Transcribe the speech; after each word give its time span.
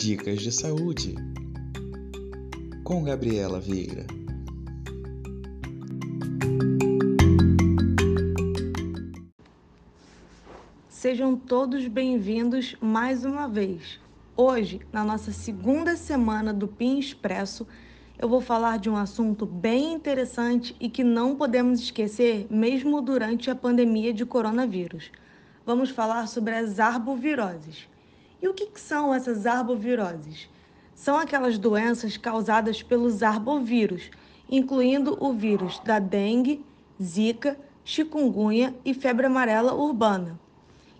Dicas 0.00 0.40
de 0.40 0.50
Saúde 0.50 1.14
com 2.82 3.04
Gabriela 3.04 3.60
Vieira. 3.60 4.06
Sejam 10.88 11.36
todos 11.36 11.86
bem-vindos 11.86 12.74
mais 12.80 13.26
uma 13.26 13.46
vez. 13.46 14.00
Hoje, 14.34 14.80
na 14.90 15.04
nossa 15.04 15.32
segunda 15.32 15.94
semana 15.96 16.54
do 16.54 16.66
PIN 16.66 16.98
Expresso, 16.98 17.66
eu 18.18 18.26
vou 18.26 18.40
falar 18.40 18.78
de 18.78 18.88
um 18.88 18.96
assunto 18.96 19.44
bem 19.44 19.92
interessante 19.92 20.74
e 20.80 20.88
que 20.88 21.04
não 21.04 21.36
podemos 21.36 21.78
esquecer 21.78 22.46
mesmo 22.48 23.02
durante 23.02 23.50
a 23.50 23.54
pandemia 23.54 24.14
de 24.14 24.24
coronavírus. 24.24 25.12
Vamos 25.66 25.90
falar 25.90 26.26
sobre 26.26 26.54
as 26.54 26.80
arboviroses. 26.80 27.86
E 28.42 28.48
o 28.48 28.54
que, 28.54 28.66
que 28.66 28.80
são 28.80 29.12
essas 29.12 29.44
arboviroses? 29.44 30.48
São 30.94 31.16
aquelas 31.16 31.58
doenças 31.58 32.16
causadas 32.16 32.82
pelos 32.82 33.22
arbovírus, 33.22 34.10
incluindo 34.50 35.16
o 35.20 35.32
vírus 35.32 35.78
da 35.80 35.98
dengue, 35.98 36.64
zika, 37.02 37.58
chikungunya 37.84 38.74
e 38.84 38.94
febre 38.94 39.26
amarela 39.26 39.74
urbana. 39.74 40.38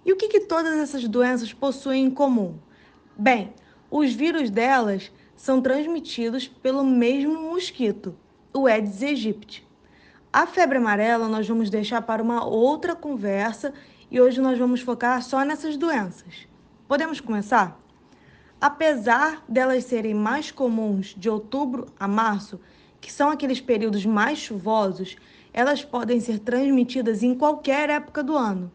E 0.04 0.12
o 0.12 0.16
que, 0.16 0.28
que 0.28 0.40
todas 0.40 0.78
essas 0.78 1.06
doenças 1.08 1.52
possuem 1.52 2.04
em 2.04 2.10
comum? 2.10 2.58
Bem, 3.16 3.52
os 3.90 4.12
vírus 4.12 4.50
delas 4.50 5.10
são 5.36 5.60
transmitidos 5.62 6.46
pelo 6.46 6.84
mesmo 6.84 7.40
mosquito, 7.40 8.14
o 8.52 8.66
Aedes 8.66 9.02
aegypti. 9.02 9.66
A 10.32 10.46
febre 10.46 10.78
amarela 10.78 11.28
nós 11.28 11.48
vamos 11.48 11.70
deixar 11.70 12.02
para 12.02 12.22
uma 12.22 12.44
outra 12.44 12.94
conversa 12.94 13.72
e 14.10 14.20
hoje 14.20 14.40
nós 14.40 14.58
vamos 14.58 14.80
focar 14.80 15.22
só 15.22 15.44
nessas 15.44 15.76
doenças. 15.76 16.49
Podemos 16.90 17.20
começar? 17.20 17.80
Apesar 18.60 19.44
delas 19.48 19.84
serem 19.84 20.12
mais 20.12 20.50
comuns 20.50 21.14
de 21.16 21.30
outubro 21.30 21.86
a 21.96 22.08
março, 22.08 22.58
que 23.00 23.12
são 23.12 23.30
aqueles 23.30 23.60
períodos 23.60 24.04
mais 24.04 24.40
chuvosos, 24.40 25.16
elas 25.52 25.84
podem 25.84 26.18
ser 26.18 26.40
transmitidas 26.40 27.22
em 27.22 27.32
qualquer 27.32 27.90
época 27.90 28.24
do 28.24 28.36
ano. 28.36 28.72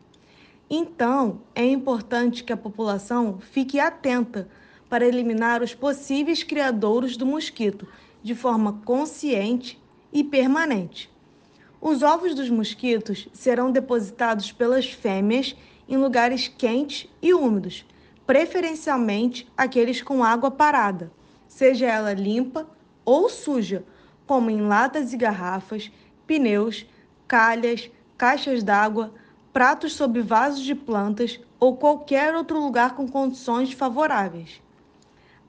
Então, 0.69 1.41
é 1.53 1.65
importante 1.65 2.41
que 2.45 2.53
a 2.53 2.57
população 2.57 3.37
fique 3.41 3.81
atenta 3.81 4.47
para 4.89 5.05
eliminar 5.05 5.61
os 5.61 5.75
possíveis 5.75 6.41
criadouros 6.41 7.17
do 7.17 7.25
mosquito 7.25 7.85
de 8.23 8.33
forma 8.33 8.79
consciente 8.85 9.77
e 10.13 10.23
permanente. 10.23 11.11
Os 11.81 12.01
ovos 12.01 12.33
dos 12.33 12.49
mosquitos 12.49 13.27
serão 13.33 13.73
depositados 13.73 14.53
pelas 14.53 14.89
fêmeas 14.89 15.53
em 15.85 15.97
lugares 15.97 16.47
quentes 16.47 17.09
e 17.21 17.33
úmidos, 17.33 17.83
preferencialmente 18.25 19.47
aqueles 19.55 20.01
com 20.01 20.23
água 20.23 20.49
parada, 20.49 21.11
seja 21.47 21.85
ela 21.85 22.13
limpa 22.13 22.67
ou 23.03 23.29
suja, 23.29 23.83
como 24.25 24.49
em 24.49 24.61
latas 24.61 25.13
e 25.13 25.17
garrafas, 25.17 25.91
pneus, 26.25 26.85
calhas, 27.27 27.89
caixas 28.17 28.63
d'água, 28.63 29.13
pratos 29.53 29.93
sob 29.93 30.21
vasos 30.21 30.63
de 30.63 30.73
plantas 30.73 31.39
ou 31.59 31.77
qualquer 31.77 32.35
outro 32.35 32.59
lugar 32.59 32.95
com 32.95 33.07
condições 33.07 33.71
favoráveis. 33.71 34.61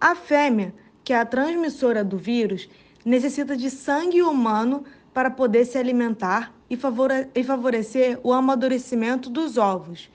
A 0.00 0.14
fêmea, 0.14 0.74
que 1.02 1.12
é 1.12 1.18
a 1.18 1.24
transmissora 1.24 2.05
do 2.05 2.18
vírus, 2.18 2.68
necessita 3.05 3.56
de 3.56 3.70
sangue 3.70 4.22
humano 4.22 4.84
para 5.14 5.30
poder 5.30 5.64
se 5.64 5.78
alimentar 5.78 6.52
e, 6.68 6.77
favorecer 6.77 8.20
o 8.22 8.33
amadurecimento 8.33 9.30
dos 9.30 9.56
ovos. 9.56 10.11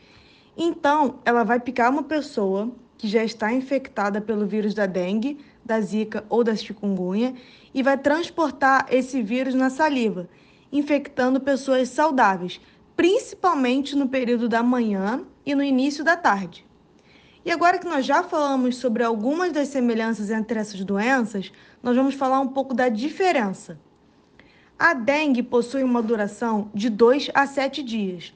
Então, 0.56 1.20
ela 1.24 1.44
vai 1.44 1.60
picar 1.60 1.90
uma 1.90 2.04
pessoa 2.04 2.72
que 2.98 3.08
já 3.08 3.24
está 3.24 3.52
infectada 3.52 4.22
pelo 4.22 4.46
vírus 4.46 4.74
da 4.74 4.86
dengue, 4.86 5.40
da 5.66 5.80
zika 5.80 6.24
ou 6.30 6.44
da 6.44 6.56
chikungunya 6.56 7.34
e 7.74 7.81
vai 7.81 7.98
transportar 7.98 8.86
esse 8.90 9.22
vírus 9.22 9.53
na 9.56 9.70
saliva, 9.70 10.30
infectando 10.72 11.40
pessoas 11.40 11.90
saudáveis, 11.90 12.59
principalmente 12.96 13.96
no 13.96 14.08
período 14.08 14.48
da 14.48 14.62
manhã 14.62 15.24
e 15.46 15.56
no 15.56 15.64
início 15.64 16.03
da 16.03 16.16
tarde. 16.16 16.66
E 17.44 17.52
agora 17.52 17.80
que 17.80 17.88
nós 17.88 18.06
já 18.06 18.22
falamos 18.22 18.78
sobre 18.78 19.04
algumas 19.04 19.52
das 19.52 19.70
semelhanças 19.70 20.30
entre 20.30 20.59
essas 20.59 20.84
doenças, 20.84 21.52
nós 21.81 21.96
vamos 21.96 22.14
falar 22.14 22.40
um 22.40 22.50
pouco 22.50 22.75
da 22.75 22.88
diferença. 22.88 23.80
A 24.78 24.94
dengue 24.94 25.42
possui 25.42 25.84
uma 25.84 26.04
duração 26.04 26.70
de 26.74 26.90
2 26.90 27.31
a 27.34 27.48
7 27.48 27.81
dias. 27.81 28.34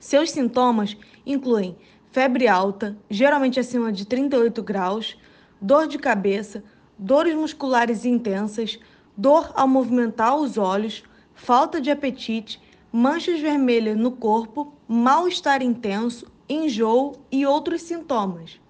Seus 0.00 0.30
sintomas 0.30 0.96
incluem 1.24 1.76
febre 2.10 2.48
alta, 2.48 2.96
geralmente 3.08 3.60
acima 3.60 3.92
de 3.92 4.04
38 4.04 4.62
graus, 4.62 5.16
dor 5.60 5.86
de 5.86 5.98
cabeça, 5.98 6.64
dores 6.98 7.34
musculares 7.34 8.04
intensas, 8.04 8.78
dor 9.16 9.52
ao 9.54 9.68
movimentar 9.68 10.36
os 10.36 10.58
olhos, 10.58 11.04
falta 11.34 11.80
de 11.80 11.90
apetite, 11.90 12.60
manchas 12.92 13.40
vermelhas 13.40 13.96
no 13.96 14.10
corpo, 14.10 14.74
mal-estar 14.88 15.62
intenso, 15.62 16.26
enjoo 16.48 17.16
e 17.30 17.46
outros 17.46 17.82
sintomas. 17.82 18.60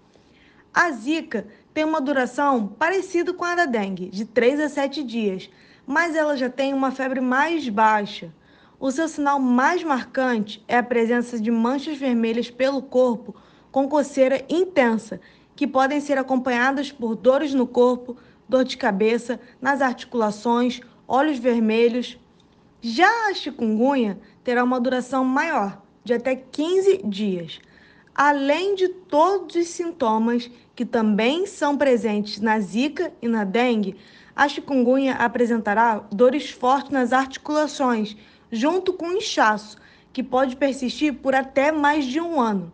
A 0.72 0.90
zika 0.90 1.46
tem 1.72 1.84
uma 1.84 2.00
duração 2.00 2.66
parecida 2.66 3.32
com 3.32 3.44
a 3.44 3.54
da 3.54 3.66
dengue, 3.66 4.08
de 4.08 4.24
3 4.24 4.60
a 4.60 4.68
7 4.68 5.02
dias, 5.02 5.50
mas 5.86 6.14
ela 6.14 6.36
já 6.36 6.50
tem 6.50 6.74
uma 6.74 6.90
febre 6.90 7.20
mais 7.20 7.68
baixa. 7.68 8.32
O 8.80 8.90
seu 8.90 9.06
sinal 9.06 9.38
mais 9.38 9.84
marcante 9.84 10.64
é 10.66 10.78
a 10.78 10.82
presença 10.82 11.38
de 11.38 11.50
manchas 11.50 11.98
vermelhas 11.98 12.50
pelo 12.50 12.80
corpo 12.80 13.36
com 13.70 13.86
coceira 13.86 14.42
intensa, 14.48 15.20
que 15.54 15.66
podem 15.66 16.00
ser 16.00 16.16
acompanhadas 16.16 16.90
por 16.90 17.14
dores 17.14 17.52
no 17.52 17.66
corpo, 17.66 18.16
dor 18.48 18.64
de 18.64 18.78
cabeça, 18.78 19.38
nas 19.60 19.82
articulações, 19.82 20.80
olhos 21.06 21.38
vermelhos. 21.38 22.18
Já 22.80 23.28
a 23.28 23.34
chikungunya 23.34 24.18
terá 24.42 24.64
uma 24.64 24.80
duração 24.80 25.26
maior, 25.26 25.82
de 26.02 26.14
até 26.14 26.34
15 26.34 27.02
dias 27.04 27.60
além 28.14 28.74
de 28.74 28.88
todos 28.88 29.56
os 29.56 29.68
sintomas 29.68 30.50
que 30.74 30.84
também 30.84 31.46
são 31.46 31.74
presentes 31.74 32.38
na 32.38 32.60
zika 32.60 33.10
e 33.22 33.26
na 33.26 33.44
dengue, 33.44 33.96
a 34.36 34.46
chikungunya 34.46 35.14
apresentará 35.14 36.04
dores 36.12 36.50
fortes 36.50 36.90
nas 36.90 37.14
articulações, 37.14 38.16
junto 38.50 38.92
com 38.92 39.12
inchaço, 39.12 39.76
que 40.12 40.22
pode 40.22 40.56
persistir 40.56 41.14
por 41.14 41.34
até 41.34 41.70
mais 41.70 42.04
de 42.04 42.20
um 42.20 42.40
ano. 42.40 42.72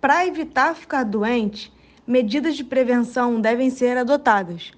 Para 0.00 0.26
evitar 0.26 0.74
ficar 0.74 1.04
doente, 1.04 1.72
medidas 2.06 2.56
de 2.56 2.64
prevenção 2.64 3.40
devem 3.40 3.70
ser 3.70 3.96
adotadas. 3.96 4.72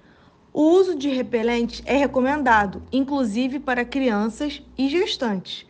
O 0.53 0.61
uso 0.61 0.95
de 0.95 1.09
repelentes 1.09 1.81
é 1.85 1.97
recomendado, 1.97 2.83
inclusive 2.91 3.59
para 3.59 3.83
crianças 3.83 4.61
e 4.77 4.87
gestantes. 4.87 5.65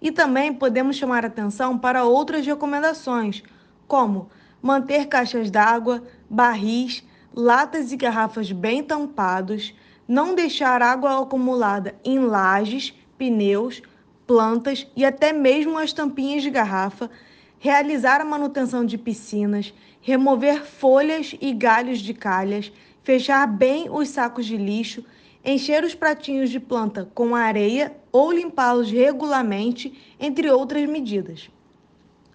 E 0.00 0.12
também 0.12 0.52
podemos 0.52 0.96
chamar 0.96 1.24
atenção 1.24 1.76
para 1.76 2.04
outras 2.04 2.46
recomendações, 2.46 3.42
como 3.88 4.28
manter 4.62 5.06
caixas 5.06 5.50
d'água, 5.50 6.04
barris, 6.28 7.02
latas 7.34 7.90
e 7.90 7.96
garrafas 7.96 8.52
bem 8.52 8.82
tampados, 8.82 9.74
não 10.06 10.34
deixar 10.34 10.82
água 10.82 11.22
acumulada 11.22 11.96
em 12.04 12.18
lajes, 12.18 12.94
pneus, 13.18 13.82
plantas 14.26 14.86
e 14.96 15.04
até 15.04 15.32
mesmo 15.32 15.76
as 15.76 15.92
tampinhas 15.92 16.42
de 16.42 16.50
garrafa, 16.50 17.10
realizar 17.58 18.20
a 18.20 18.24
manutenção 18.24 18.84
de 18.84 18.96
piscinas, 18.96 19.74
remover 20.00 20.64
folhas 20.64 21.34
e 21.40 21.52
galhos 21.52 21.98
de 21.98 22.14
calhas, 22.14 22.72
fechar 23.02 23.46
bem 23.46 23.90
os 23.90 24.08
sacos 24.08 24.46
de 24.46 24.56
lixo, 24.56 25.04
encher 25.44 25.82
os 25.82 25.94
pratinhos 25.94 26.50
de 26.50 26.60
planta 26.60 27.10
com 27.14 27.34
areia 27.34 27.96
ou 28.12 28.30
limpá-los 28.30 28.90
regularmente, 28.90 29.98
entre 30.20 30.50
outras 30.50 30.88
medidas. 30.88 31.50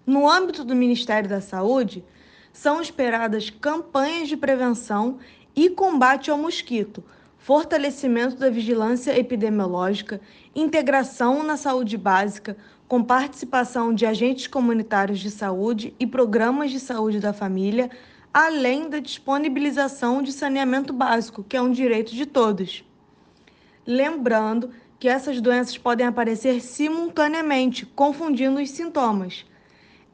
No 0.06 0.28
âmbito 0.28 0.64
do 0.64 0.74
Ministério 0.74 1.28
da 1.28 1.40
Saúde, 1.40 2.04
são 2.52 2.80
esperadas 2.80 3.50
campanhas 3.50 4.28
de 4.28 4.36
prevenção 4.36 5.18
e 5.56 5.70
combate 5.70 6.30
ao 6.30 6.38
mosquito, 6.38 7.02
fortalecimento 7.44 8.36
da 8.36 8.48
vigilância 8.48 9.14
epidemiológica, 9.18 10.18
integração 10.56 11.42
na 11.42 11.58
saúde 11.58 11.98
básica, 11.98 12.56
com 12.88 13.04
participação 13.04 13.92
de 13.92 14.06
agentes 14.06 14.46
comunitários 14.46 15.20
de 15.20 15.30
saúde 15.30 15.94
e 16.00 16.06
programas 16.06 16.70
de 16.70 16.80
saúde 16.80 17.20
da 17.20 17.34
família, 17.34 17.90
além 18.32 18.88
da 18.88 18.98
disponibilização 18.98 20.22
de 20.22 20.32
saneamento 20.32 20.90
básico, 20.90 21.44
que 21.44 21.54
é 21.54 21.60
um 21.60 21.70
direito 21.70 22.14
de 22.14 22.24
todos. 22.24 22.82
Lembrando 23.86 24.70
que 24.98 25.06
essas 25.06 25.38
doenças 25.38 25.76
podem 25.76 26.06
aparecer 26.06 26.62
simultaneamente, 26.62 27.84
confundindo 27.84 28.58
os 28.58 28.70
sintomas. 28.70 29.44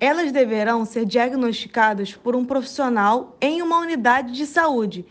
Elas 0.01 0.33
deverão 0.33 0.85
ser 0.85 1.05
diagnosticadas 1.05 2.13
por 2.13 2.35
um 2.35 2.45
profissional 2.45 3.37
em 3.41 3.63
uma 3.63 3.79
unidade 3.79 4.33
de 4.33 4.47
saúde. 4.47 5.07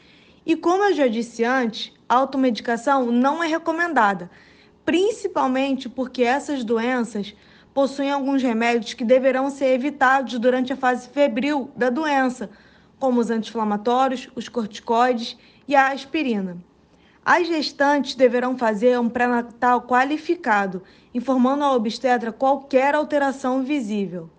E 0.46 0.56
como 0.56 0.84
eu 0.84 0.94
já 0.94 1.08
disse 1.08 1.44
antes, 1.44 1.94
a 2.08 2.16
automedicação 2.16 3.12
não 3.12 3.44
é 3.44 3.48
recomendada, 3.48 4.30
principalmente 4.84 5.88
porque 5.88 6.24
essas 6.24 6.64
doenças 6.64 7.36
possuem 7.74 8.12
alguns 8.12 8.42
remédios 8.42 8.94
que 8.94 9.06
deverão 9.06 9.50
ser 9.50 9.74
evitados 9.74 10.40
durante 10.40 10.74
a 10.74 10.78
fase 10.78 11.08
febril 11.10 11.72
da 11.76 11.90
doença, 11.90 12.50
como 13.00 13.20
os 13.20 13.30
anti-inflamatórios, 13.30 14.30
os 14.36 14.50
corticoides 14.50 15.38
e 15.68 15.76
a 15.76 15.92
aspirina. 15.92 16.58
As 17.24 17.48
gestantes 17.48 18.16
deverão 18.16 18.58
fazer 18.58 19.00
um 19.00 19.08
pré-natal 19.08 19.84
qualificado, 19.84 20.82
informando 21.14 21.64
ao 21.64 21.76
obstetra 21.76 22.32
qualquer 22.32 22.96
alteração 22.96 23.62
visível. 23.64 24.30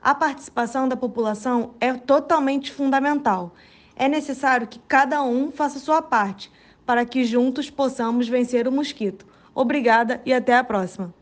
A 0.00 0.14
participação 0.14 0.88
da 0.88 0.96
população 0.96 1.74
é 1.80 1.92
totalmente 1.92 2.72
fundamental. 2.72 3.54
É 4.00 4.08
necessário 4.08 4.68
que 4.68 4.78
cada 4.86 5.20
um 5.24 5.50
faça 5.50 5.80
sua 5.80 6.00
parte 6.00 6.52
para 6.86 7.04
que 7.04 7.24
juntos 7.24 7.68
possamos 7.68 8.28
vencer 8.28 8.68
o 8.68 8.72
mosquito. 8.72 9.26
Obrigada 9.52 10.22
e 10.24 10.32
até 10.32 10.56
a 10.56 10.62
próxima! 10.62 11.12